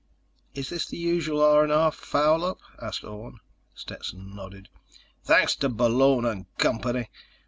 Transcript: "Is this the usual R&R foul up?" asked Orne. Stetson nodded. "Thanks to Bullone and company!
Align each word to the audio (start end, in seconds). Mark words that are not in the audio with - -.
"Is 0.55 0.69
this 0.71 0.87
the 0.87 0.97
usual 0.97 1.43
R&R 1.43 1.91
foul 1.91 2.43
up?" 2.43 2.57
asked 2.81 3.03
Orne. 3.03 3.39
Stetson 3.75 4.35
nodded. 4.35 4.67
"Thanks 5.23 5.55
to 5.57 5.69
Bullone 5.69 6.25
and 6.27 6.47
company! 6.57 7.11